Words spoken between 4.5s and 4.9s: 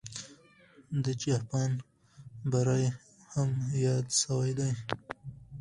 دی.